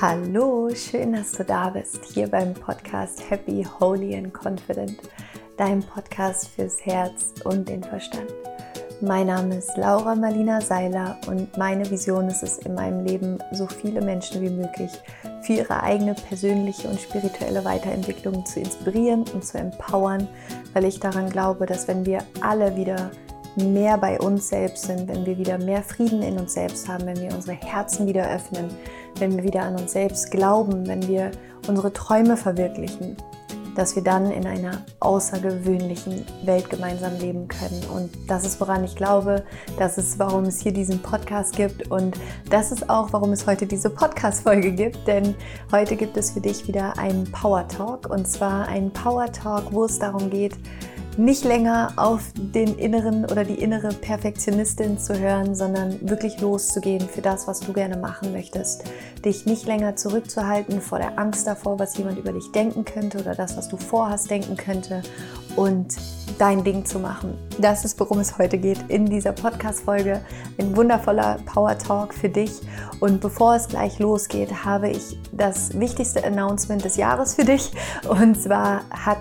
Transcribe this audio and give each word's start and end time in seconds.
Hallo, 0.00 0.70
schön, 0.76 1.12
dass 1.12 1.32
du 1.32 1.44
da 1.44 1.70
bist, 1.70 2.04
hier 2.04 2.28
beim 2.28 2.54
Podcast 2.54 3.28
Happy, 3.28 3.66
Holy 3.80 4.14
and 4.14 4.32
Confident, 4.32 4.96
deinem 5.56 5.82
Podcast 5.82 6.50
fürs 6.50 6.86
Herz 6.86 7.34
und 7.42 7.68
den 7.68 7.82
Verstand. 7.82 8.32
Mein 9.00 9.26
Name 9.26 9.56
ist 9.56 9.76
Laura 9.76 10.14
Marlina 10.14 10.60
Seiler 10.60 11.18
und 11.26 11.56
meine 11.58 11.90
Vision 11.90 12.28
ist 12.28 12.44
es, 12.44 12.58
in 12.58 12.74
meinem 12.74 13.04
Leben 13.06 13.38
so 13.50 13.66
viele 13.66 14.00
Menschen 14.00 14.40
wie 14.40 14.50
möglich 14.50 14.92
für 15.42 15.54
ihre 15.54 15.82
eigene 15.82 16.14
persönliche 16.14 16.86
und 16.86 17.00
spirituelle 17.00 17.64
Weiterentwicklung 17.64 18.46
zu 18.46 18.60
inspirieren 18.60 19.24
und 19.34 19.44
zu 19.44 19.58
empowern, 19.58 20.28
weil 20.74 20.84
ich 20.84 21.00
daran 21.00 21.28
glaube, 21.28 21.66
dass 21.66 21.88
wenn 21.88 22.06
wir 22.06 22.22
alle 22.40 22.76
wieder 22.76 23.10
mehr 23.56 23.98
bei 23.98 24.20
uns 24.20 24.48
selbst 24.48 24.84
sind, 24.84 25.08
wenn 25.08 25.26
wir 25.26 25.38
wieder 25.38 25.58
mehr 25.58 25.82
Frieden 25.82 26.22
in 26.22 26.38
uns 26.38 26.54
selbst 26.54 26.86
haben, 26.86 27.04
wenn 27.06 27.20
wir 27.20 27.34
unsere 27.34 27.56
Herzen 27.56 28.06
wieder 28.06 28.30
öffnen, 28.30 28.70
wenn 29.20 29.36
wir 29.36 29.44
wieder 29.44 29.62
an 29.62 29.76
uns 29.76 29.92
selbst 29.92 30.30
glauben, 30.30 30.86
wenn 30.86 31.06
wir 31.06 31.30
unsere 31.66 31.92
Träume 31.92 32.36
verwirklichen, 32.36 33.16
dass 33.78 33.94
wir 33.94 34.02
dann 34.02 34.32
in 34.32 34.44
einer 34.44 34.82
außergewöhnlichen 34.98 36.24
Welt 36.44 36.68
gemeinsam 36.68 37.16
leben 37.20 37.46
können. 37.46 37.80
Und 37.94 38.10
das 38.26 38.44
ist, 38.44 38.60
woran 38.60 38.82
ich 38.82 38.96
glaube, 38.96 39.44
das 39.78 39.98
ist, 39.98 40.18
warum 40.18 40.46
es 40.46 40.60
hier 40.60 40.72
diesen 40.72 41.00
Podcast 41.00 41.54
gibt. 41.54 41.88
Und 41.88 42.18
das 42.50 42.72
ist 42.72 42.90
auch, 42.90 43.12
warum 43.12 43.30
es 43.30 43.46
heute 43.46 43.66
diese 43.66 43.88
Podcast-Folge 43.88 44.72
gibt, 44.72 45.06
denn 45.06 45.36
heute 45.70 45.94
gibt 45.94 46.16
es 46.16 46.32
für 46.32 46.40
dich 46.40 46.66
wieder 46.66 46.98
einen 46.98 47.30
Power 47.30 47.68
Talk. 47.68 48.10
Und 48.10 48.26
zwar 48.26 48.66
einen 48.66 48.92
Power 48.92 49.30
Talk, 49.30 49.72
wo 49.72 49.84
es 49.84 50.00
darum 50.00 50.28
geht, 50.28 50.56
nicht 51.18 51.44
länger 51.44 51.92
auf 51.96 52.22
den 52.36 52.78
inneren 52.78 53.24
oder 53.24 53.42
die 53.44 53.60
innere 53.60 53.88
Perfektionistin 53.88 54.98
zu 54.98 55.18
hören, 55.18 55.56
sondern 55.56 56.08
wirklich 56.08 56.40
loszugehen 56.40 57.08
für 57.08 57.20
das, 57.20 57.48
was 57.48 57.58
du 57.58 57.72
gerne 57.72 57.96
machen 57.96 58.32
möchtest. 58.32 58.84
Dich 59.24 59.44
nicht 59.44 59.66
länger 59.66 59.96
zurückzuhalten 59.96 60.80
vor 60.80 60.98
der 60.98 61.18
Angst 61.18 61.46
davor, 61.46 61.78
was 61.80 61.98
jemand 61.98 62.18
über 62.18 62.32
dich 62.32 62.52
denken 62.52 62.84
könnte 62.84 63.18
oder 63.18 63.34
das, 63.34 63.56
was 63.56 63.68
du 63.68 63.76
vorhast, 63.76 64.30
denken 64.30 64.56
könnte 64.56 65.02
und 65.56 65.96
dein 66.38 66.62
Ding 66.62 66.84
zu 66.84 67.00
machen. 67.00 67.36
Das 67.60 67.84
ist, 67.84 67.98
worum 67.98 68.20
es 68.20 68.38
heute 68.38 68.56
geht 68.56 68.78
in 68.86 69.06
dieser 69.06 69.32
Podcast-Folge. 69.32 70.20
Ein 70.56 70.76
wundervoller 70.76 71.38
Power 71.46 71.76
Talk 71.76 72.14
für 72.14 72.28
dich. 72.28 72.52
Und 73.00 73.20
bevor 73.20 73.56
es 73.56 73.66
gleich 73.66 73.98
losgeht, 73.98 74.64
habe 74.64 74.90
ich 74.90 75.18
das 75.32 75.78
wichtigste 75.80 76.24
Announcement 76.24 76.84
des 76.84 76.96
Jahres 76.96 77.34
für 77.34 77.44
dich. 77.44 77.72
Und 78.08 78.40
zwar 78.40 78.82
hat 78.90 79.18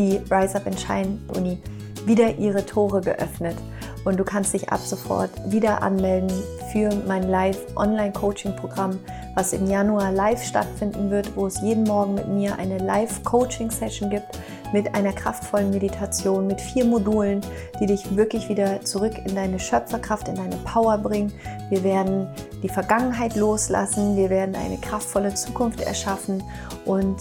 die 0.00 0.20
Rise 0.30 0.56
Up 0.56 0.66
and 0.66 0.80
Shine 0.80 1.18
Uni 1.36 1.58
wieder 2.06 2.38
ihre 2.38 2.64
Tore 2.64 3.02
geöffnet. 3.02 3.56
Und 4.04 4.18
du 4.18 4.24
kannst 4.24 4.54
dich 4.54 4.70
ab 4.70 4.80
sofort 4.80 5.30
wieder 5.52 5.82
anmelden 5.82 6.30
für 6.72 6.88
mein 7.06 7.28
Live-Online-Coaching-Programm, 7.28 8.98
was 9.34 9.52
im 9.52 9.66
Januar 9.66 10.10
live 10.10 10.42
stattfinden 10.42 11.10
wird, 11.10 11.36
wo 11.36 11.46
es 11.46 11.60
jeden 11.60 11.84
Morgen 11.84 12.14
mit 12.14 12.26
mir 12.28 12.58
eine 12.58 12.78
Live-Coaching-Session 12.78 14.08
gibt 14.08 14.38
mit 14.72 14.94
einer 14.94 15.12
kraftvollen 15.12 15.70
Meditation, 15.70 16.46
mit 16.46 16.60
vier 16.60 16.84
Modulen, 16.84 17.40
die 17.80 17.86
dich 17.86 18.16
wirklich 18.16 18.48
wieder 18.48 18.80
zurück 18.82 19.12
in 19.26 19.34
deine 19.34 19.58
Schöpferkraft, 19.58 20.28
in 20.28 20.36
deine 20.36 20.56
Power 20.64 20.96
bringen. 20.96 21.32
Wir 21.68 21.82
werden 21.84 22.28
die 22.62 22.68
Vergangenheit 22.68 23.36
loslassen, 23.36 24.16
wir 24.16 24.30
werden 24.30 24.54
eine 24.54 24.78
kraftvolle 24.78 25.34
Zukunft 25.34 25.80
erschaffen. 25.80 26.42
Und 26.84 27.18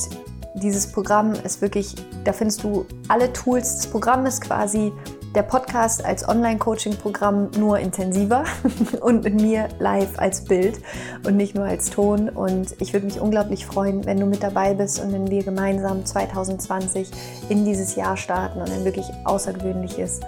dieses 0.60 0.92
Programm 0.92 1.34
ist 1.34 1.62
wirklich, 1.62 1.96
da 2.24 2.34
findest 2.34 2.64
du 2.64 2.86
alle 3.08 3.32
Tools. 3.34 3.78
Das 3.78 3.88
Programm 3.88 4.26
ist 4.26 4.42
quasi 4.42 4.92
der 5.36 5.44
Podcast 5.44 6.04
als 6.04 6.28
Online-Coaching-Programm 6.28 7.52
nur 7.58 7.78
intensiver 7.80 8.44
und 9.02 9.24
mit 9.24 9.40
mir 9.40 9.70
live 9.80 10.18
als 10.18 10.44
Bild 10.44 10.82
und 11.26 11.38
nicht 11.38 11.56
nur 11.56 11.66
als 11.66 11.90
Ton. 11.90 12.30
Und 12.30 12.76
ich 12.82 12.94
würde 12.94 13.06
mich 13.06 13.20
unglaublich 13.20 13.66
freuen, 13.66 14.06
wenn 14.06 14.20
du 14.20 14.26
mit 14.26 14.42
dabei 14.42 14.74
bist 14.74 15.00
und 15.00 15.14
wenn 15.14 15.30
wir 15.30 15.44
gemeinsam 15.44 16.06
2020 16.06 17.12
in 17.50 17.64
dieses 17.64 17.96
Jahr 17.96 18.18
starten 18.18 18.60
und 18.60 18.72
ein 18.72 18.86
wirklich 18.86 19.06
außergewöhnliches 19.26 20.20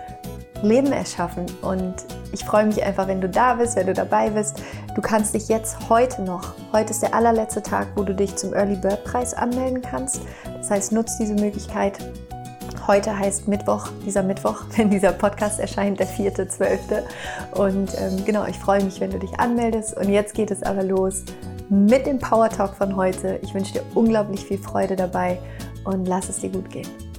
Leben 0.62 0.92
erschaffen. 0.92 1.46
Und 1.62 1.96
ich 2.32 2.44
freue 2.44 2.66
mich 2.66 2.84
einfach, 2.84 3.08
wenn 3.08 3.22
du 3.22 3.30
da 3.30 3.56
bist, 3.56 3.76
wenn 3.76 3.88
du 3.88 3.94
dabei 3.94 4.30
bist. 4.30 4.62
Du 4.96 5.02
kannst 5.02 5.34
dich 5.34 5.48
jetzt 5.48 5.90
heute 5.90 6.22
noch, 6.22 6.54
heute 6.74 6.92
ist 6.92 7.02
der 7.02 7.14
allerletzte 7.14 7.62
Tag, 7.62 7.88
wo 7.96 8.04
du 8.04 8.14
dich 8.14 8.36
zum 8.36 8.54
Early 8.54 8.76
Bird 8.76 9.04
Preis 9.04 9.34
anmelden 9.34 9.82
kannst. 9.82 10.22
Das 10.58 10.70
heißt, 10.70 10.92
nutz 10.92 11.18
diese 11.18 11.34
Möglichkeit. 11.34 11.98
Heute 12.88 13.18
heißt 13.18 13.48
Mittwoch, 13.48 13.88
dieser 14.06 14.24
Mittwoch, 14.24 14.64
wenn 14.76 14.90
dieser 14.90 15.12
Podcast 15.12 15.60
erscheint, 15.60 16.00
der 16.00 16.08
4.12. 16.08 17.04
Und 17.54 17.92
ähm, 17.98 18.26
genau, 18.26 18.46
ich 18.46 18.58
freue 18.58 18.84
mich, 18.84 19.00
wenn 19.00 19.12
du 19.12 19.20
dich 19.20 19.40
anmeldest. 19.40 19.96
Und 19.98 20.10
jetzt 20.10 20.34
geht 20.34 20.52
es 20.52 20.64
aber 20.64 20.84
los 20.84 21.24
mit 21.70 22.06
dem 22.06 22.20
Power 22.20 22.50
Talk 22.50 22.76
von 22.76 22.96
heute. 22.96 23.40
Ich 23.44 23.54
wünsche 23.54 23.74
dir 23.74 23.84
unglaublich 23.96 24.44
viel 24.46 24.58
Freude 24.58 24.96
dabei 24.96 25.40
und 25.86 26.06
lass 26.06 26.28
es 26.28 26.40
dir 26.40 26.50
gut 26.50 26.70
gehen. 26.70 27.11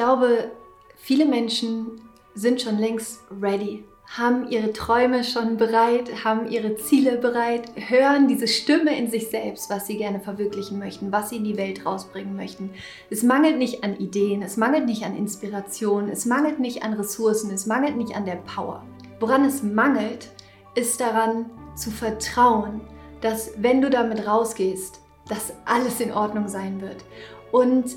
Glaube, 0.00 0.50
viele 0.96 1.26
Menschen 1.26 2.00
sind 2.34 2.62
schon 2.62 2.78
längst 2.78 3.20
ready, 3.38 3.84
haben 4.06 4.48
ihre 4.48 4.72
Träume 4.72 5.24
schon 5.24 5.58
bereit, 5.58 6.24
haben 6.24 6.48
ihre 6.48 6.74
Ziele 6.76 7.18
bereit, 7.18 7.70
hören 7.76 8.26
diese 8.26 8.48
Stimme 8.48 8.96
in 8.96 9.10
sich 9.10 9.28
selbst, 9.28 9.68
was 9.68 9.86
sie 9.86 9.98
gerne 9.98 10.18
verwirklichen 10.20 10.78
möchten, 10.78 11.12
was 11.12 11.28
sie 11.28 11.36
in 11.36 11.44
die 11.44 11.58
Welt 11.58 11.84
rausbringen 11.84 12.34
möchten. 12.34 12.70
Es 13.10 13.22
mangelt 13.22 13.58
nicht 13.58 13.84
an 13.84 13.98
Ideen, 13.98 14.40
es 14.40 14.56
mangelt 14.56 14.86
nicht 14.86 15.04
an 15.04 15.14
Inspiration, 15.14 16.08
es 16.08 16.24
mangelt 16.24 16.60
nicht 16.60 16.82
an 16.82 16.94
Ressourcen, 16.94 17.52
es 17.52 17.66
mangelt 17.66 17.98
nicht 17.98 18.16
an 18.16 18.24
der 18.24 18.36
Power. 18.36 18.82
Woran 19.20 19.44
es 19.44 19.62
mangelt, 19.62 20.30
ist 20.74 20.98
daran 20.98 21.50
zu 21.76 21.90
vertrauen, 21.90 22.80
dass 23.20 23.50
wenn 23.58 23.82
du 23.82 23.90
damit 23.90 24.26
rausgehst, 24.26 24.98
dass 25.28 25.52
alles 25.66 26.00
in 26.00 26.10
Ordnung 26.10 26.48
sein 26.48 26.80
wird. 26.80 27.04
Und 27.52 27.96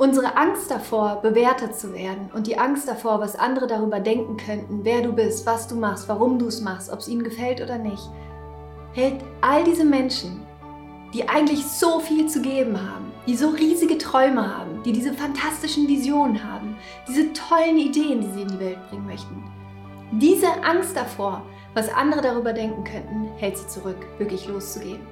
Unsere 0.00 0.34
Angst 0.34 0.70
davor, 0.70 1.20
bewertet 1.20 1.76
zu 1.76 1.92
werden 1.92 2.30
und 2.32 2.46
die 2.46 2.58
Angst 2.58 2.88
davor, 2.88 3.20
was 3.20 3.36
andere 3.36 3.66
darüber 3.66 4.00
denken 4.00 4.38
könnten, 4.38 4.80
wer 4.82 5.02
du 5.02 5.12
bist, 5.12 5.44
was 5.44 5.68
du 5.68 5.74
machst, 5.74 6.08
warum 6.08 6.38
du 6.38 6.46
es 6.46 6.62
machst, 6.62 6.90
ob 6.90 7.00
es 7.00 7.08
ihnen 7.08 7.22
gefällt 7.22 7.60
oder 7.60 7.76
nicht, 7.76 8.08
hält 8.94 9.20
all 9.42 9.62
diese 9.62 9.84
Menschen, 9.84 10.40
die 11.12 11.28
eigentlich 11.28 11.66
so 11.66 12.00
viel 12.00 12.26
zu 12.28 12.40
geben 12.40 12.80
haben, 12.80 13.12
die 13.26 13.36
so 13.36 13.50
riesige 13.50 13.98
Träume 13.98 14.56
haben, 14.56 14.82
die 14.84 14.92
diese 14.92 15.12
fantastischen 15.12 15.86
Visionen 15.86 16.42
haben, 16.50 16.78
diese 17.06 17.34
tollen 17.34 17.76
Ideen, 17.76 18.22
die 18.22 18.30
sie 18.30 18.40
in 18.40 18.48
die 18.48 18.60
Welt 18.60 18.78
bringen 18.88 19.04
möchten. 19.04 19.44
Diese 20.12 20.48
Angst 20.64 20.96
davor, 20.96 21.42
was 21.74 21.92
andere 21.92 22.22
darüber 22.22 22.54
denken 22.54 22.84
könnten, 22.84 23.28
hält 23.36 23.58
sie 23.58 23.66
zurück, 23.66 23.98
wirklich 24.16 24.48
loszugehen. 24.48 25.06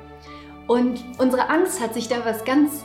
Und 0.67 1.05
unsere 1.19 1.51
Angst 1.51 1.79
hat 1.79 1.93
sich 1.93 2.09
da 2.09 2.25
was 2.25 2.43
ganz 2.47 2.85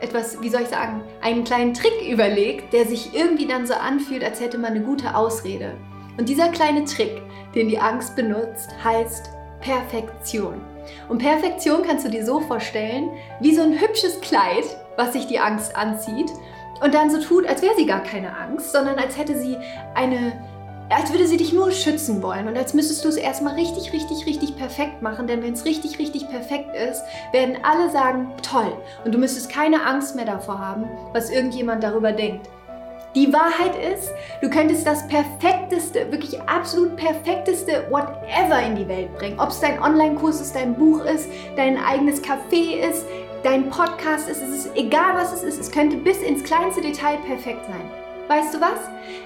etwas, 0.00 0.40
wie 0.40 0.48
soll 0.48 0.62
ich 0.62 0.68
sagen, 0.68 1.02
einen 1.20 1.44
kleinen 1.44 1.74
Trick 1.74 2.08
überlegt, 2.08 2.72
der 2.72 2.86
sich 2.86 3.14
irgendwie 3.14 3.46
dann 3.46 3.66
so 3.66 3.74
anfühlt, 3.74 4.24
als 4.24 4.40
hätte 4.40 4.58
man 4.58 4.72
eine 4.72 4.84
gute 4.84 5.14
Ausrede. 5.14 5.74
Und 6.18 6.28
dieser 6.28 6.48
kleine 6.48 6.84
Trick, 6.84 7.22
den 7.54 7.68
die 7.68 7.78
Angst 7.78 8.16
benutzt, 8.16 8.70
heißt 8.82 9.30
Perfektion. 9.60 10.60
Und 11.08 11.18
Perfektion 11.18 11.82
kannst 11.82 12.04
du 12.06 12.10
dir 12.10 12.24
so 12.24 12.40
vorstellen, 12.40 13.10
wie 13.40 13.54
so 13.54 13.62
ein 13.62 13.80
hübsches 13.80 14.20
Kleid, 14.20 14.64
was 14.96 15.12
sich 15.12 15.26
die 15.26 15.38
Angst 15.38 15.76
anzieht 15.76 16.30
und 16.82 16.94
dann 16.94 17.10
so 17.10 17.20
tut, 17.20 17.46
als 17.46 17.62
wäre 17.62 17.74
sie 17.76 17.86
gar 17.86 18.02
keine 18.02 18.36
Angst, 18.36 18.72
sondern 18.72 18.98
als 18.98 19.16
hätte 19.16 19.38
sie 19.38 19.56
eine 19.94 20.32
als 20.90 21.12
würde 21.12 21.26
sie 21.26 21.36
dich 21.36 21.52
nur 21.52 21.70
schützen 21.70 22.22
wollen 22.22 22.48
und 22.48 22.56
als 22.56 22.74
müsstest 22.74 23.04
du 23.04 23.08
es 23.08 23.16
erstmal 23.16 23.54
richtig, 23.54 23.92
richtig, 23.92 24.26
richtig 24.26 24.56
perfekt 24.56 25.02
machen, 25.02 25.26
denn 25.26 25.42
wenn 25.42 25.52
es 25.52 25.64
richtig, 25.64 25.98
richtig 25.98 26.28
perfekt 26.28 26.74
ist, 26.74 27.02
werden 27.32 27.58
alle 27.62 27.90
sagen, 27.90 28.32
toll 28.42 28.72
und 29.04 29.14
du 29.14 29.18
müsstest 29.18 29.50
keine 29.50 29.86
Angst 29.86 30.16
mehr 30.16 30.24
davor 30.24 30.58
haben, 30.58 30.88
was 31.12 31.30
irgendjemand 31.30 31.84
darüber 31.84 32.12
denkt. 32.12 32.48
Die 33.14 33.32
Wahrheit 33.32 33.74
ist, 33.92 34.10
du 34.40 34.48
könntest 34.48 34.86
das 34.86 35.06
perfekteste, 35.08 36.12
wirklich 36.12 36.40
absolut 36.42 36.96
perfekteste 36.96 37.86
whatever 37.90 38.62
in 38.64 38.76
die 38.76 38.86
Welt 38.86 39.16
bringen. 39.16 39.40
Ob 39.40 39.48
es 39.50 39.58
dein 39.58 39.82
Online-Kurs 39.82 40.40
ist, 40.40 40.54
dein 40.54 40.74
Buch 40.74 41.04
ist, 41.04 41.28
dein 41.56 41.76
eigenes 41.76 42.22
Café 42.22 42.88
ist, 42.88 43.06
dein 43.42 43.68
Podcast 43.68 44.28
ist, 44.28 44.42
es 44.42 44.66
ist 44.66 44.76
egal 44.76 45.14
was 45.14 45.32
es 45.32 45.42
ist, 45.42 45.60
es 45.60 45.72
könnte 45.72 45.96
bis 45.96 46.18
ins 46.18 46.44
kleinste 46.44 46.82
Detail 46.82 47.18
perfekt 47.26 47.64
sein. 47.66 47.99
Weißt 48.30 48.54
du 48.54 48.60
was? 48.60 48.78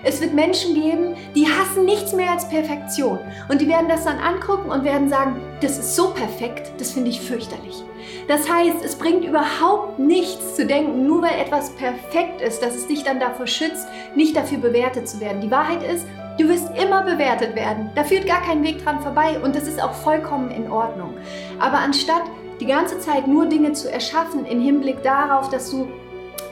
Es 0.03 0.23
wird 0.23 0.33
Menschen 0.33 0.75
geben, 0.75 1.15
die 1.35 1.47
hassen 1.47 1.85
nichts 1.85 2.15
mehr 2.15 2.31
als 2.31 2.49
Perfektion. 2.49 3.19
Und 3.51 3.61
die 3.61 3.69
werden 3.69 3.87
das 3.87 4.05
dann 4.05 4.17
angucken 4.17 4.71
und 4.71 4.83
werden 4.83 5.11
sagen, 5.11 5.43
das 5.61 5.77
ist 5.77 5.95
so 5.95 6.09
perfekt, 6.09 6.73
das 6.79 6.93
finde 6.93 7.11
ich 7.11 7.21
fürchterlich. 7.21 7.85
Das 8.29 8.51
heißt, 8.51 8.83
es 8.83 8.97
bringt 8.97 9.27
überhaupt 9.27 9.99
nichts 9.99 10.57
zu 10.57 10.65
denken, 10.65 11.07
nur 11.07 11.21
weil 11.21 11.39
etwas 11.39 11.69
perfekt 11.73 12.41
ist, 12.41 12.63
dass 12.63 12.77
es 12.77 12.87
dich 12.87 13.05
dann 13.05 13.21
davor 13.21 13.47
schützt, 13.47 13.87
nicht 14.15 14.35
dafür 14.35 14.57
bewertet 14.57 15.07
zu 15.07 15.21
werden. 15.21 15.43
Die 15.43 15.51
Wahrheit 15.51 15.83
ist, 15.83 16.07
du 16.39 16.49
wirst 16.49 16.71
immer 16.83 17.03
bewertet 17.03 17.55
werden. 17.55 17.91
Da 17.95 18.05
führt 18.05 18.27
gar 18.27 18.41
kein 18.41 18.63
Weg 18.63 18.83
dran 18.83 19.03
vorbei 19.03 19.39
und 19.39 19.55
das 19.55 19.69
ist 19.69 19.83
auch 19.83 19.93
vollkommen 19.93 20.51
in 20.51 20.71
Ordnung. 20.71 21.13
Aber 21.59 21.77
anstatt 21.77 22.23
die 22.59 22.67
ganze 22.67 22.99
Zeit 23.01 23.27
nur 23.27 23.45
Dinge 23.45 23.75
zu 23.75 23.93
erschaffen 23.93 24.47
im 24.47 24.63
Hinblick 24.63 25.03
darauf, 25.03 25.51
dass 25.51 25.71
du 25.71 25.89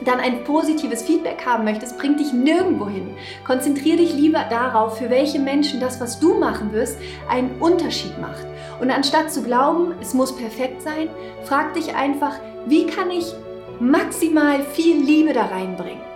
dann 0.05 0.19
ein 0.19 0.43
positives 0.43 1.03
Feedback 1.03 1.45
haben 1.45 1.63
möchtest, 1.63 1.97
bringt 1.97 2.19
dich 2.19 2.33
nirgendwo 2.33 2.87
hin. 2.87 3.15
Konzentriere 3.45 3.97
dich 3.97 4.13
lieber 4.13 4.45
darauf, 4.49 4.97
für 4.97 5.09
welche 5.09 5.39
Menschen 5.39 5.79
das, 5.79 5.99
was 5.99 6.19
du 6.19 6.35
machen 6.35 6.73
wirst, 6.73 6.97
einen 7.29 7.59
Unterschied 7.59 8.19
macht. 8.19 8.45
Und 8.79 8.91
anstatt 8.91 9.31
zu 9.31 9.43
glauben, 9.43 9.93
es 10.01 10.13
muss 10.13 10.35
perfekt 10.35 10.81
sein, 10.81 11.09
frag 11.43 11.73
dich 11.73 11.95
einfach, 11.95 12.35
wie 12.65 12.85
kann 12.85 13.11
ich 13.11 13.33
maximal 13.79 14.63
viel 14.63 14.97
Liebe 15.03 15.33
da 15.33 15.45
reinbringen? 15.45 16.12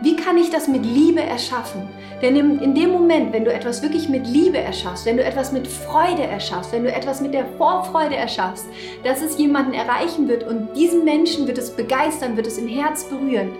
Wie 0.00 0.14
kann 0.14 0.38
ich 0.38 0.50
das 0.50 0.68
mit 0.68 0.86
Liebe 0.86 1.20
erschaffen? 1.20 1.88
Denn 2.22 2.36
in, 2.36 2.74
dem 2.74 2.92
Moment, 2.92 3.32
wenn 3.32 3.44
du 3.44 3.52
etwas 3.52 3.82
wirklich 3.82 4.08
mit 4.08 4.28
Liebe 4.28 4.58
erschaffst, 4.58 5.04
wenn 5.06 5.16
du 5.16 5.24
etwas 5.24 5.50
mit 5.50 5.66
Freude 5.66 6.22
erschaffst, 6.22 6.70
wenn 6.70 6.84
du 6.84 6.92
etwas 6.92 7.20
mit 7.20 7.34
der 7.34 7.46
Vorfreude 7.56 8.14
erschaffst, 8.14 8.66
dass 9.02 9.22
es 9.22 9.38
jemanden 9.38 9.74
erreichen 9.74 10.28
wird 10.28 10.44
und 10.44 10.72
diesen 10.76 11.04
Menschen 11.04 11.48
wird 11.48 11.58
es 11.58 11.70
begeistern, 11.70 12.36
wird 12.36 12.46
es 12.46 12.58
im 12.58 12.68
Herz 12.68 13.04
berühren, 13.04 13.50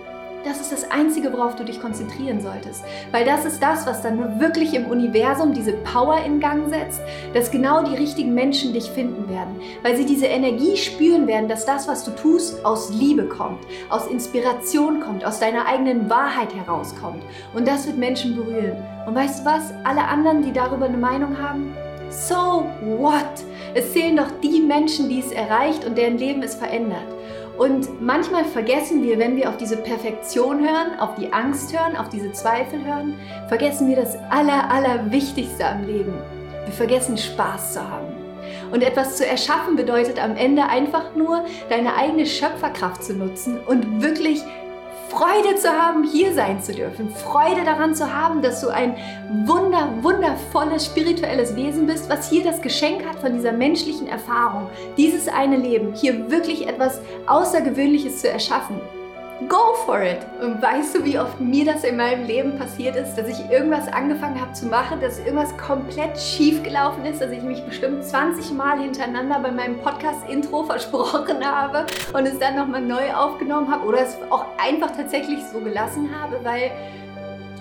das 0.45 0.61
ist 0.61 0.71
das 0.71 0.89
Einzige, 0.89 1.33
worauf 1.33 1.55
du 1.55 1.65
dich 1.65 1.81
konzentrieren 1.81 2.41
solltest. 2.41 2.83
Weil 3.11 3.25
das 3.25 3.45
ist 3.45 3.61
das, 3.61 3.85
was 3.85 4.01
dann 4.01 4.39
wirklich 4.39 4.73
im 4.73 4.85
Universum 4.85 5.53
diese 5.53 5.73
Power 5.73 6.17
in 6.25 6.39
Gang 6.39 6.69
setzt, 6.69 7.01
dass 7.33 7.51
genau 7.51 7.83
die 7.83 7.95
richtigen 7.95 8.33
Menschen 8.33 8.73
dich 8.73 8.89
finden 8.89 9.29
werden. 9.29 9.59
Weil 9.83 9.97
sie 9.97 10.05
diese 10.05 10.27
Energie 10.27 10.77
spüren 10.77 11.27
werden, 11.27 11.49
dass 11.49 11.65
das, 11.65 11.87
was 11.87 12.05
du 12.05 12.11
tust, 12.11 12.63
aus 12.65 12.93
Liebe 12.93 13.25
kommt, 13.25 13.59
aus 13.89 14.07
Inspiration 14.07 15.01
kommt, 15.01 15.25
aus 15.25 15.39
deiner 15.39 15.65
eigenen 15.65 16.09
Wahrheit 16.09 16.55
herauskommt. 16.55 17.23
Und 17.53 17.67
das 17.67 17.85
wird 17.85 17.97
Menschen 17.97 18.35
berühren. 18.35 18.77
Und 19.05 19.15
weißt 19.15 19.41
du 19.41 19.45
was? 19.45 19.73
Alle 19.83 20.03
anderen, 20.07 20.41
die 20.41 20.53
darüber 20.53 20.85
eine 20.85 20.97
Meinung 20.97 21.37
haben, 21.37 21.73
so 22.09 22.65
what? 22.97 23.43
Es 23.73 23.93
zählen 23.93 24.17
doch 24.17 24.31
die 24.41 24.61
Menschen, 24.61 25.09
die 25.09 25.19
es 25.19 25.31
erreicht 25.31 25.85
und 25.85 25.97
deren 25.97 26.17
Leben 26.17 26.41
es 26.41 26.55
verändert. 26.55 27.05
Und 27.59 28.01
manchmal 28.01 28.45
vergessen 28.45 29.03
wir, 29.03 29.19
wenn 29.19 29.35
wir 29.35 29.49
auf 29.49 29.57
diese 29.57 29.75
Perfektion 29.75 30.61
hören, 30.61 30.97
auf 30.97 31.15
die 31.15 31.33
Angst 31.33 31.77
hören, 31.77 31.97
auf 31.97 32.07
diese 32.07 32.31
Zweifel 32.31 32.85
hören, 32.85 33.15
vergessen 33.49 33.89
wir 33.89 33.97
das 33.97 34.15
Aller, 34.29 34.71
Allerwichtigste 34.71 35.65
am 35.65 35.85
Leben. 35.85 36.13
Wir 36.63 36.71
vergessen 36.71 37.17
Spaß 37.17 37.73
zu 37.73 37.81
haben. 37.81 38.07
Und 38.71 38.81
etwas 38.81 39.17
zu 39.17 39.27
erschaffen 39.27 39.75
bedeutet 39.75 40.23
am 40.23 40.37
Ende 40.37 40.69
einfach 40.69 41.15
nur, 41.15 41.43
deine 41.67 41.97
eigene 41.97 42.25
Schöpferkraft 42.25 43.03
zu 43.03 43.13
nutzen 43.13 43.59
und 43.59 44.01
wirklich 44.01 44.41
Freude 45.09 45.55
zu 45.55 45.69
haben, 45.69 46.03
hier 46.03 46.33
sein 46.35 46.61
zu 46.61 46.71
dürfen. 46.71 47.09
Freude 47.09 47.65
daran 47.65 47.95
zu 47.95 48.13
haben, 48.13 48.43
dass 48.43 48.61
du 48.61 48.69
ein 48.69 48.95
wunder, 49.45 49.89
wundervolles 50.01 50.85
spirituelles 50.85 51.55
Wesen 51.55 51.87
bist, 51.87 52.09
was 52.09 52.29
hier 52.29 52.43
das 52.43 52.61
Geschenk 52.61 53.03
hat 53.07 53.19
von 53.19 53.33
dieser 53.33 53.51
menschlichen 53.51 54.07
Erfahrung, 54.07 54.69
dieses 54.97 55.27
eine 55.27 55.57
Leben, 55.57 55.93
hier 55.95 56.29
wirklich 56.29 56.67
etwas 56.67 57.01
Außergewöhnliches 57.25 58.21
zu 58.21 58.29
erschaffen. 58.29 58.79
Go 59.47 59.73
for 59.85 60.01
it! 60.01 60.19
Und 60.41 60.61
weißt 60.61 60.95
du, 60.95 61.05
wie 61.05 61.17
oft 61.17 61.39
mir 61.39 61.63
das 61.63 61.85
in 61.85 61.95
meinem 61.95 62.25
Leben 62.25 62.57
passiert 62.57 62.97
ist, 62.97 63.15
dass 63.15 63.25
ich 63.29 63.49
irgendwas 63.49 63.87
angefangen 63.87 64.39
habe 64.39 64.51
zu 64.51 64.65
machen, 64.65 64.99
dass 64.99 65.17
irgendwas 65.17 65.55
komplett 65.55 66.19
schief 66.19 66.61
gelaufen 66.61 67.05
ist, 67.05 67.21
dass 67.21 67.31
ich 67.31 67.41
mich 67.41 67.63
bestimmt 67.63 68.03
20 68.03 68.51
Mal 68.51 68.79
hintereinander 68.79 69.39
bei 69.39 69.51
meinem 69.51 69.79
Podcast-Intro 69.79 70.63
versprochen 70.65 71.45
habe 71.45 71.85
und 72.11 72.25
es 72.25 72.37
dann 72.37 72.57
nochmal 72.57 72.81
neu 72.81 73.13
aufgenommen 73.13 73.71
habe 73.71 73.85
oder 73.85 74.01
es 74.01 74.17
auch 74.29 74.45
einfach 74.57 74.91
tatsächlich 74.91 75.39
so 75.45 75.61
gelassen 75.61 76.09
habe, 76.21 76.41
weil 76.43 76.71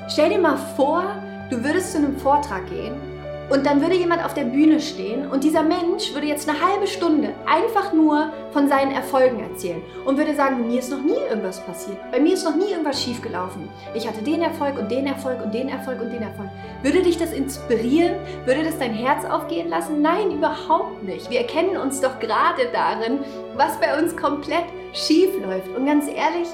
stell 0.09 0.31
dir 0.31 0.41
mal 0.41 0.57
vor, 0.75 1.05
du 1.49 1.63
würdest 1.63 1.93
zu 1.93 1.99
einem 1.99 2.17
Vortrag 2.19 2.67
gehen 2.69 3.08
und 3.51 3.65
dann 3.65 3.81
würde 3.81 3.95
jemand 3.95 4.25
auf 4.25 4.35
der 4.35 4.45
Bühne 4.45 4.79
stehen 4.81 5.29
und 5.29 5.43
dieser 5.43 5.63
Mensch 5.63 6.13
würde 6.13 6.27
jetzt 6.27 6.49
eine 6.49 6.61
halbe 6.61 6.87
Stunde 6.87 7.33
einfach 7.47 7.93
nur 7.93 8.33
von 8.53 8.69
seinen 8.69 8.93
Erfolgen 8.93 9.41
erzählen 9.41 9.83
und 10.05 10.19
würde 10.19 10.35
sagen, 10.35 10.67
mir 10.67 10.79
ist 10.81 10.91
noch 10.91 11.03
nie 11.03 11.19
irgendwas 11.29 11.65
passiert. 11.65 11.97
Bei 12.11 12.21
mir 12.21 12.35
ist 12.35 12.45
noch 12.45 12.57
nie 12.57 12.71
irgendwas 12.71 13.03
schiefgelaufen. 13.03 13.69
Ich 13.95 14.07
hatte 14.07 14.23
den 14.23 14.43
Erfolg 14.43 14.79
und 14.79 14.91
den 14.91 15.07
Erfolg 15.07 15.43
und 15.43 15.55
den 15.55 15.69
Erfolg 15.69 16.01
und 16.01 16.11
den 16.11 16.23
Erfolg. 16.23 16.51
Würde 16.83 17.03
dich 17.03 17.17
das 17.17 17.33
inspirieren? 17.33 18.17
Würde 18.45 18.65
das 18.65 18.79
dein 18.79 18.93
Herz 18.93 19.25
aufgehen 19.25 19.69
lassen? 19.69 20.03
Nein, 20.03 20.31
überhaupt 20.31 21.03
nicht. 21.03 21.31
Wir 21.31 21.41
erkennen 21.41 21.77
uns 21.77 22.01
doch 22.01 22.19
gerade 22.19 22.69
darin, 22.73 23.21
was 23.57 23.79
bei 23.81 23.99
uns 23.99 24.17
komplett 24.17 24.65
schief 24.93 25.31
läuft. 25.43 25.69
Und 25.75 25.87
ganz 25.87 26.07
ehrlich, 26.07 26.49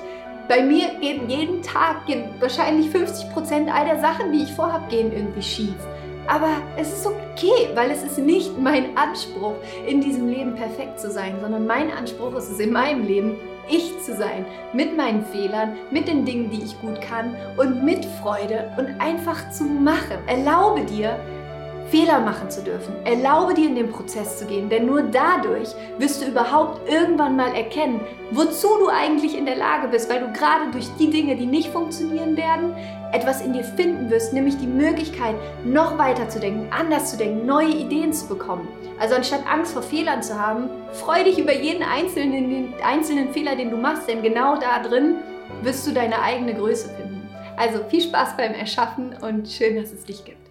bei 0.46 0.62
mir 0.62 0.88
gehen 1.00 1.28
jeden 1.28 1.62
Tag 1.62 2.06
gehen 2.06 2.28
wahrscheinlich 2.38 2.90
50 2.90 3.32
Prozent 3.32 3.74
all 3.74 3.86
der 3.86 3.98
Sachen, 3.98 4.30
die 4.30 4.42
ich 4.42 4.52
vorhabe, 4.52 4.88
gehen 4.90 5.10
irgendwie 5.10 5.42
schief. 5.42 5.74
Aber 6.26 6.50
es 6.76 6.92
ist 6.92 7.06
okay, 7.06 7.70
weil 7.74 7.90
es 7.90 8.02
ist 8.02 8.18
nicht 8.18 8.58
mein 8.58 8.96
Anspruch, 8.96 9.54
in 9.86 10.00
diesem 10.00 10.28
Leben 10.28 10.54
perfekt 10.54 10.98
zu 11.00 11.10
sein, 11.10 11.36
sondern 11.40 11.66
mein 11.66 11.90
Anspruch 11.90 12.34
ist 12.34 12.50
es 12.50 12.60
in 12.60 12.72
meinem 12.72 13.06
Leben, 13.06 13.36
ich 13.68 13.98
zu 14.02 14.14
sein, 14.14 14.44
mit 14.72 14.96
meinen 14.96 15.24
Fehlern, 15.24 15.76
mit 15.90 16.08
den 16.08 16.24
Dingen, 16.24 16.50
die 16.50 16.62
ich 16.62 16.78
gut 16.80 17.00
kann 17.00 17.34
und 17.56 17.82
mit 17.82 18.04
Freude 18.22 18.70
und 18.76 19.00
einfach 19.00 19.50
zu 19.50 19.64
machen. 19.64 20.18
Erlaube 20.26 20.84
dir, 20.84 21.18
Fehler 21.90 22.20
machen 22.20 22.50
zu 22.50 22.62
dürfen. 22.62 22.94
Erlaube 23.04 23.54
dir 23.54 23.68
in 23.68 23.74
den 23.74 23.90
Prozess 23.90 24.38
zu 24.38 24.46
gehen, 24.46 24.68
denn 24.68 24.86
nur 24.86 25.02
dadurch 25.02 25.68
wirst 25.98 26.22
du 26.22 26.26
überhaupt 26.26 26.88
irgendwann 26.88 27.36
mal 27.36 27.54
erkennen, 27.54 28.00
wozu 28.30 28.68
du 28.78 28.88
eigentlich 28.88 29.36
in 29.36 29.46
der 29.46 29.56
Lage 29.56 29.88
bist, 29.88 30.10
weil 30.10 30.20
du 30.20 30.32
gerade 30.32 30.70
durch 30.72 30.88
die 30.98 31.10
Dinge, 31.10 31.36
die 31.36 31.46
nicht 31.46 31.68
funktionieren 31.68 32.36
werden, 32.36 32.74
etwas 33.12 33.42
in 33.42 33.52
dir 33.52 33.64
finden 33.64 34.10
wirst, 34.10 34.32
nämlich 34.32 34.56
die 34.56 34.66
Möglichkeit, 34.66 35.36
noch 35.64 35.98
weiter 35.98 36.28
zu 36.28 36.40
denken, 36.40 36.68
anders 36.72 37.10
zu 37.10 37.16
denken, 37.16 37.46
neue 37.46 37.68
Ideen 37.68 38.12
zu 38.12 38.26
bekommen. 38.28 38.66
Also 38.98 39.14
anstatt 39.14 39.46
Angst 39.46 39.72
vor 39.72 39.82
Fehlern 39.82 40.22
zu 40.22 40.38
haben, 40.38 40.68
freu 40.92 41.22
dich 41.22 41.38
über 41.38 41.52
jeden 41.52 41.82
einzelnen, 41.82 42.50
den 42.50 42.74
einzelnen 42.84 43.32
Fehler, 43.32 43.56
den 43.56 43.70
du 43.70 43.76
machst, 43.76 44.08
denn 44.08 44.22
genau 44.22 44.56
da 44.56 44.82
drin 44.82 45.16
wirst 45.62 45.86
du 45.86 45.92
deine 45.92 46.20
eigene 46.22 46.54
Größe 46.54 46.88
finden. 46.88 47.28
Also 47.56 47.84
viel 47.88 48.00
Spaß 48.00 48.36
beim 48.36 48.52
Erschaffen 48.52 49.14
und 49.20 49.48
schön, 49.48 49.76
dass 49.76 49.92
es 49.92 50.04
dich 50.04 50.24
gibt. 50.24 50.43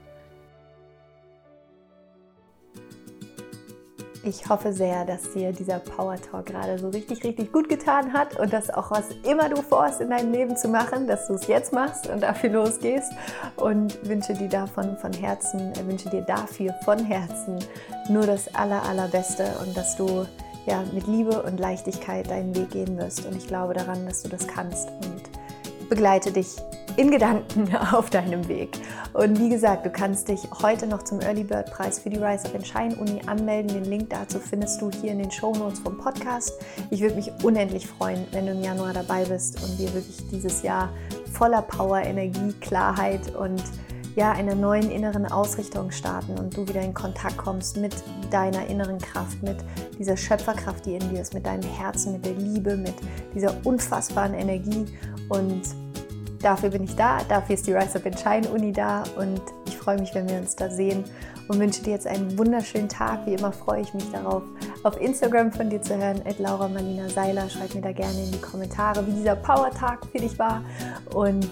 Ich 4.25 4.47
hoffe 4.47 4.71
sehr, 4.71 5.03
dass 5.03 5.33
dir 5.33 5.51
dieser 5.51 5.79
Power 5.79 6.15
Talk 6.15 6.45
gerade 6.45 6.79
so 6.79 6.87
richtig, 6.87 7.25
richtig 7.25 7.51
gut 7.51 7.67
getan 7.67 8.13
hat 8.13 8.39
und 8.39 8.53
dass 8.53 8.69
auch 8.69 8.89
was 8.89 9.09
immer 9.23 9.49
du 9.49 9.61
vorhast 9.61 9.99
in 9.99 10.11
deinem 10.11 10.31
Leben 10.31 10.55
zu 10.55 10.69
machen, 10.69 11.07
dass 11.07 11.27
du 11.27 11.33
es 11.33 11.47
jetzt 11.47 11.73
machst 11.73 12.07
und 12.07 12.23
dafür 12.23 12.51
losgehst. 12.51 13.11
Und 13.57 14.07
wünsche 14.07 14.33
dir 14.33 14.47
davon 14.47 14.95
von 14.95 15.11
Herzen, 15.11 15.73
äh, 15.73 15.85
wünsche 15.85 16.09
dir 16.09 16.21
dafür 16.21 16.73
von 16.85 16.99
Herzen 16.99 17.59
nur 18.07 18.25
das 18.25 18.53
aller, 18.55 18.81
allerbeste 18.83 19.43
und 19.61 19.75
dass 19.75 19.97
du 19.97 20.25
ja 20.67 20.81
mit 20.93 21.05
Liebe 21.05 21.43
und 21.43 21.59
Leichtigkeit 21.59 22.29
deinen 22.29 22.55
Weg 22.55 22.71
gehen 22.71 22.97
wirst. 22.97 23.25
Und 23.25 23.35
ich 23.35 23.47
glaube 23.47 23.73
daran, 23.73 24.05
dass 24.05 24.23
du 24.23 24.29
das 24.29 24.47
kannst 24.47 24.87
und 24.87 25.89
begleite 25.89 26.31
dich 26.31 26.55
in 26.98 27.10
Gedanken 27.12 27.75
auf 27.92 28.10
deinem 28.10 28.48
Weg. 28.48 28.78
Und 29.13 29.40
wie 29.40 29.50
gesagt, 29.50 29.86
du 29.86 29.90
kannst 29.90 30.28
dich 30.28 30.48
heute 30.62 30.88
noch 30.88 31.04
zum 31.04 31.22
Early 31.22 31.44
Bird 31.44 31.72
Preis 31.72 32.00
für 32.00 32.10
die 32.10 32.18
Rise 32.18 32.48
of 32.54 32.66
Shine 32.66 32.95
Uni 32.95 33.21
anmelden. 33.26 33.73
Den 33.73 33.85
Link 33.85 34.09
dazu 34.09 34.40
findest 34.40 34.81
du 34.81 34.92
hier 34.92 35.12
in 35.12 35.19
den 35.19 35.31
Show 35.31 35.54
Notes 35.56 35.80
vom 35.80 35.97
Podcast. 35.97 36.54
Ich 36.90 37.02
würde 37.02 37.16
mich 37.16 37.31
unendlich 37.44 37.88
freuen, 37.88 38.26
wenn 38.31 38.45
du 38.45 38.52
im 38.52 38.62
Januar 38.62 38.94
dabei 38.94 39.26
bist 39.26 39.62
und 39.64 39.80
wir 39.80 39.94
wirklich 39.94 40.18
dieses 40.31 40.62
Jahr 40.62 40.90
voller 41.31 41.62
Power, 41.62 42.00
Energie, 42.00 42.54
Klarheit 42.62 43.35
und 43.35 43.64
ja, 44.16 44.31
einer 44.31 44.54
neuen 44.54 44.92
inneren 44.92 45.26
Ausrichtung 45.26 45.90
starten 45.90 46.38
und 46.38 46.56
du 46.56 46.68
wieder 46.68 46.81
in 46.81 46.94
Kontakt 46.94 47.35
kommst 47.38 47.78
mit 47.78 47.95
deiner 48.30 48.68
inneren 48.68 49.00
Kraft, 49.00 49.42
mit 49.42 49.57
dieser 49.97 50.16
Schöpferkraft, 50.16 50.85
die 50.85 50.94
in 50.95 51.09
dir 51.09 51.21
ist, 51.21 51.33
mit 51.33 51.47
deinem 51.47 51.64
Herzen, 51.64 52.14
mit 52.14 52.26
der 52.26 52.33
Liebe, 52.33 52.78
mit 52.78 52.94
dieser 53.33 53.56
unfassbaren 53.64 54.35
Energie 54.35 54.85
und 55.30 55.64
Dafür 56.44 56.69
bin 56.71 56.83
ich 56.83 56.95
da, 56.97 57.19
dafür 57.30 57.56
ist 57.56 57.66
die 57.66 57.73
Rise 57.73 57.95
Up 57.95 58.06
in 58.06 58.18
Shine 58.18 58.50
Uni 58.50 58.73
da 58.73 59.04
und 59.18 59.42
ich 59.66 59.78
freue 59.78 59.97
mich, 59.97 60.14
wenn 60.14 60.28
wir 60.28 60.38
uns 60.38 60.57
da 60.57 60.69
sehen 60.69 61.06
und 61.47 61.57
wünsche 61.57 61.81
dir 61.81 61.92
jetzt 61.92 62.06
einen 62.06 62.38
wunderschönen 62.38 62.90
Tag. 62.90 63.26
Wie 63.26 63.33
immer 63.33 63.54
freue 63.54 63.81
ich 63.81 63.94
mich 63.94 64.12
darauf, 64.12 64.44
auf 64.83 65.00
Instagram 65.00 65.54
von 65.54 65.69
dir 65.69 65.81
zu 65.81 65.95
hören, 65.95 66.21
at 66.26 66.40
Laura 66.40 66.68
Marlina 66.68 67.07
Seiler. 67.07 67.50
Schreib 67.50 67.73
mir 67.73 67.81
da 67.81 67.94
gerne 67.94 68.21
in 68.26 68.31
die 68.33 68.42
Kommentare, 68.42 69.07
wie 69.07 69.14
dieser 69.14 69.38
Power-Tag 69.38 70.06
für 70.12 70.18
dich 70.18 70.38
war 70.38 70.62
und 71.14 71.50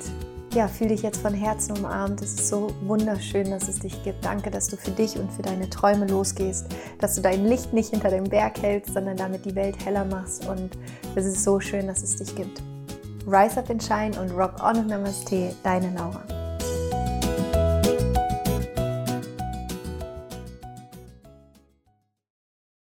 ja, 0.53 0.67
fühl 0.67 0.89
dich 0.89 1.01
jetzt 1.01 1.21
von 1.21 1.33
Herzen 1.33 1.77
umarmt. 1.77 2.21
Es 2.21 2.33
ist 2.33 2.50
so 2.50 2.74
wunderschön, 2.81 3.50
dass 3.50 3.69
es 3.69 3.79
dich 3.79 4.03
gibt. 4.03 4.25
Danke, 4.25 4.51
dass 4.51 4.67
du 4.67 4.75
für 4.75 4.91
dich 4.91 5.17
und 5.17 5.31
für 5.31 5.41
deine 5.41 5.69
Träume 5.69 6.05
losgehst, 6.05 6.65
dass 7.00 7.15
du 7.15 7.21
dein 7.21 7.45
Licht 7.45 7.71
nicht 7.71 7.91
hinter 7.91 8.10
dem 8.10 8.25
Berg 8.25 8.62
hältst, 8.62 8.93
sondern 8.93 9.15
damit 9.15 9.45
die 9.45 9.55
Welt 9.55 9.86
heller 9.86 10.03
machst. 10.03 10.45
Und 10.50 10.71
es 11.15 11.25
ist 11.25 11.45
so 11.45 11.62
schön, 11.62 11.88
dass 11.88 12.03
es 12.03 12.17
dich 12.17 12.36
gibt. 12.36 12.62
Rise 13.25 13.57
Up 13.57 13.69
and 13.69 13.81
Shine 13.81 14.19
und 14.19 14.31
Rock 14.31 14.63
On 14.63 14.77
und 14.77 14.87
Namaste, 14.87 15.53
deine 15.63 15.91
Laura. 15.95 16.40